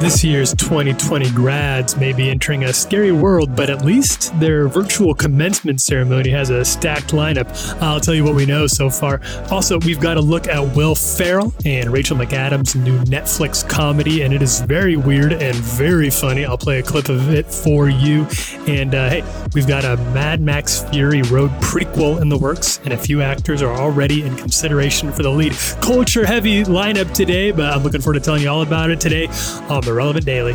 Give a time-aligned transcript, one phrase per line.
[0.00, 5.14] This year's 2020 grads may be entering a scary world, but at least their virtual
[5.14, 7.46] commencement ceremony has a stacked lineup.
[7.82, 9.20] I'll tell you what we know so far.
[9.50, 14.32] Also, we've got a look at Will Ferrell and Rachel McAdams' new Netflix comedy, and
[14.32, 16.46] it is very weird and very funny.
[16.46, 18.26] I'll play a clip of it for you.
[18.66, 22.94] And uh, hey, we've got a Mad Max Fury Road prequel in the works, and
[22.94, 25.52] a few actors are already in consideration for the lead.
[25.82, 29.26] Culture heavy lineup today, but I'm looking forward to telling you all about it today
[29.68, 30.52] on the Relevant Daily.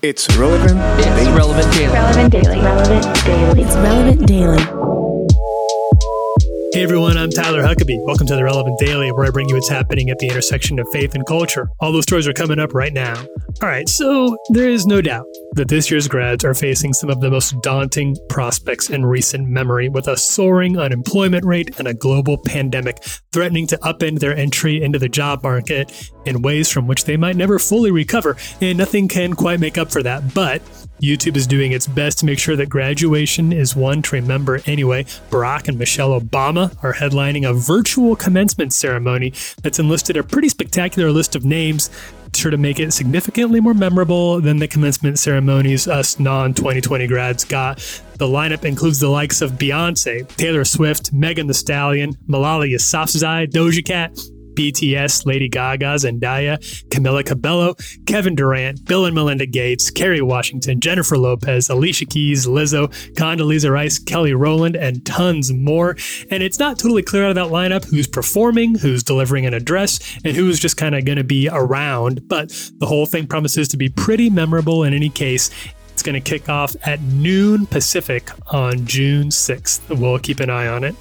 [0.00, 0.80] It's relevant.
[1.00, 1.32] It's daily.
[1.32, 1.92] relevant daily.
[1.92, 2.60] Relevant Daily.
[2.60, 3.62] Relevant Daily.
[3.62, 4.83] It's relevant daily.
[6.74, 8.04] Hey everyone, I'm Tyler Huckabee.
[8.04, 10.88] Welcome to the Relevant Daily, where I bring you what's happening at the intersection of
[10.90, 11.68] faith and culture.
[11.78, 13.14] All those stories are coming up right now.
[13.62, 17.20] All right, so there is no doubt that this year's grads are facing some of
[17.20, 22.38] the most daunting prospects in recent memory, with a soaring unemployment rate and a global
[22.38, 23.00] pandemic
[23.32, 27.36] threatening to upend their entry into the job market in ways from which they might
[27.36, 30.34] never fully recover, and nothing can quite make up for that.
[30.34, 30.60] But
[31.04, 35.04] YouTube is doing its best to make sure that graduation is one to remember anyway.
[35.30, 39.32] Barack and Michelle Obama are headlining a virtual commencement ceremony
[39.62, 41.90] that's enlisted a pretty spectacular list of names
[42.36, 47.44] sure to make it significantly more memorable than the commencement ceremonies us non 2020 grads
[47.44, 47.78] got.
[48.18, 53.84] The lineup includes the likes of Beyonce, Taylor Swift, Megan Thee Stallion, Malala Yousafzai, Doja
[53.84, 54.18] Cat,
[54.54, 57.74] BTS, Lady Gaga, Zendaya, Camila Cabello,
[58.06, 63.98] Kevin Durant, Bill and Melinda Gates, Kerry Washington, Jennifer Lopez, Alicia Keys, Lizzo, Condoleezza Rice,
[63.98, 65.96] Kelly Rowland, and tons more.
[66.30, 70.18] And it's not totally clear out of that lineup who's performing, who's delivering an address,
[70.24, 72.28] and who's just kind of going to be around.
[72.28, 75.50] But the whole thing promises to be pretty memorable in any case.
[75.92, 79.96] It's going to kick off at noon Pacific on June 6th.
[79.96, 80.96] We'll keep an eye on it.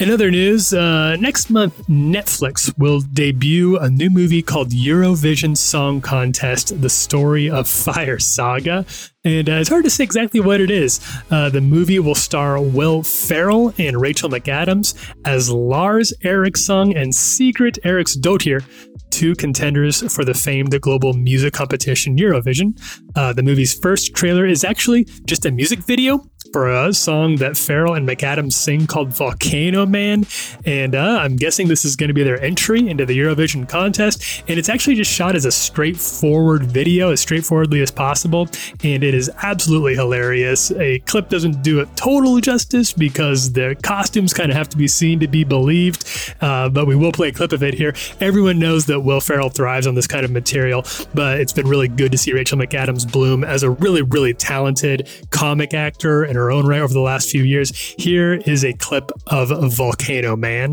[0.00, 6.00] In other news, uh, next month, Netflix will debut a new movie called Eurovision Song
[6.00, 8.84] Contest The Story of Fire Saga.
[9.24, 11.00] And uh, it's hard to say exactly what it is.
[11.30, 14.94] Uh, the movie will star Will Ferrell and Rachel McAdams
[15.24, 18.64] as Lars Eriksson and Sigrid Eriksdottir,
[19.10, 22.76] two contenders for the famed global music competition Eurovision.
[23.14, 26.18] Uh, the movie's first trailer is actually just a music video
[26.54, 30.24] for a song that Ferrell and McAdams sing called Volcano Man.
[30.64, 34.44] And uh, I'm guessing this is going to be their entry into the Eurovision contest.
[34.46, 38.48] And it's actually just shot as a straightforward video, as straightforwardly as possible.
[38.84, 40.70] And it is absolutely hilarious.
[40.70, 44.86] A clip doesn't do it total justice because the costumes kind of have to be
[44.86, 46.36] seen to be believed.
[46.40, 47.96] Uh, but we will play a clip of it here.
[48.20, 50.84] Everyone knows that Will Ferrell thrives on this kind of material,
[51.14, 55.08] but it's been really good to see Rachel McAdams bloom as a really, really talented
[55.30, 57.74] comic actor in her own right over the last few years.
[57.98, 60.72] Here is a clip of Volcano Man.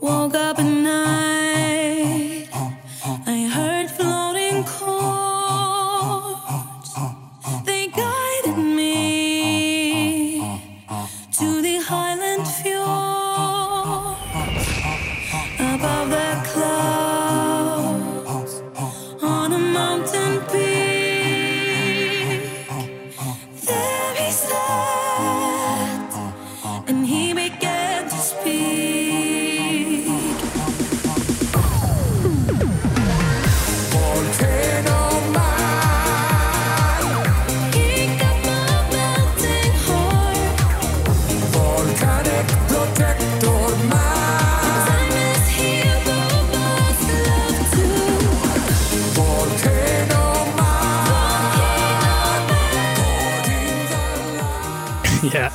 [0.00, 1.29] Woke up at night.
[55.34, 55.50] yeah.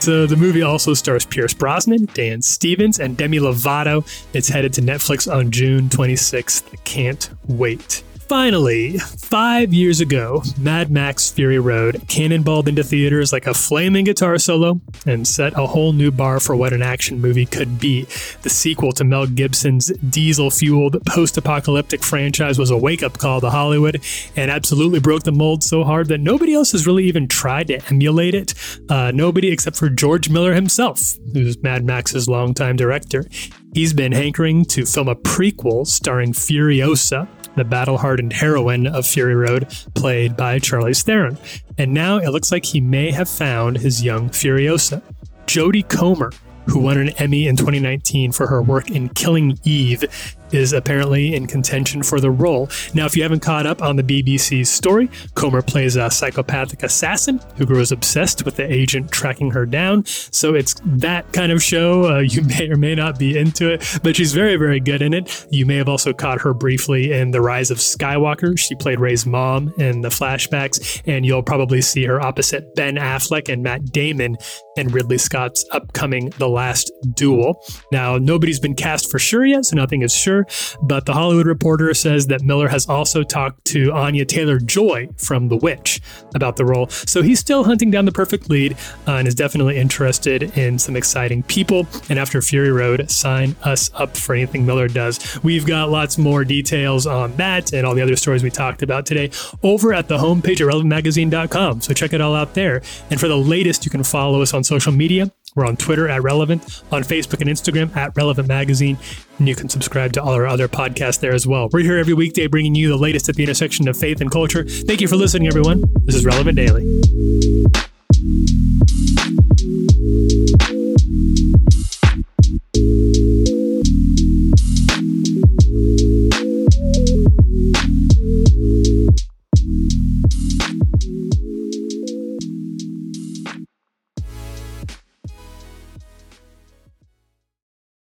[0.00, 4.06] So the movie also stars Pierce Brosnan, Dan Stevens, and Demi Lovato.
[4.34, 6.84] It's headed to Netflix on June 26th.
[6.84, 8.02] Can't wait.
[8.28, 14.38] Finally, five years ago, Mad Max Fury Road cannonballed into theaters like a flaming guitar
[14.38, 18.04] solo and set a whole new bar for what an action movie could be.
[18.40, 23.42] The sequel to Mel Gibson's diesel fueled post apocalyptic franchise was a wake up call
[23.42, 24.02] to Hollywood
[24.36, 27.86] and absolutely broke the mold so hard that nobody else has really even tried to
[27.90, 28.54] emulate it.
[28.88, 33.26] Uh, nobody except for George Miller himself, who's Mad Max's longtime director.
[33.74, 39.34] He's been hankering to film a prequel starring Furiosa, the battle hardened heroine of Fury
[39.34, 41.38] Road, played by Charlize Theron.
[41.78, 45.02] And now it looks like he may have found his young Furiosa.
[45.46, 46.32] Jodie Comer,
[46.66, 50.04] who won an Emmy in 2019 for her work in Killing Eve,
[50.54, 52.68] is apparently in contention for the role.
[52.94, 57.40] Now, if you haven't caught up on the BBC's story, Comer plays a psychopathic assassin
[57.56, 60.04] who grows obsessed with the agent tracking her down.
[60.06, 62.14] So it's that kind of show.
[62.14, 65.12] Uh, you may or may not be into it, but she's very, very good in
[65.12, 65.46] it.
[65.50, 68.58] You may have also caught her briefly in The Rise of Skywalker.
[68.58, 73.48] She played Rey's mom in the flashbacks, and you'll probably see her opposite Ben Affleck
[73.52, 74.36] and Matt Damon
[74.76, 77.62] in Ridley Scott's upcoming The Last Duel.
[77.92, 80.43] Now, nobody's been cast for sure yet, so nothing is sure,
[80.82, 85.48] but The Hollywood Reporter says that Miller has also talked to Anya Taylor Joy from
[85.48, 86.00] The Witch
[86.34, 86.88] about the role.
[86.88, 88.76] So he's still hunting down the perfect lead
[89.06, 91.86] uh, and is definitely interested in some exciting people.
[92.08, 95.38] And after Fury Road, sign us up for anything Miller does.
[95.42, 99.06] We've got lots more details on that and all the other stories we talked about
[99.06, 99.30] today
[99.62, 101.80] over at the homepage at relevantmagazine.com.
[101.80, 102.82] So check it all out there.
[103.10, 105.32] And for the latest, you can follow us on social media.
[105.56, 108.98] We're on Twitter at Relevant, on Facebook and Instagram at Relevant Magazine,
[109.38, 111.68] and you can subscribe to all our other podcasts there as well.
[111.72, 114.64] We're here every weekday bringing you the latest at the intersection of faith and culture.
[114.64, 115.84] Thank you for listening, everyone.
[116.06, 117.83] This is Relevant Daily.